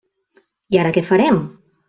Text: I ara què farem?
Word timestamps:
I 0.75 0.81
ara 0.85 0.95
què 0.97 1.05
farem? 1.11 1.39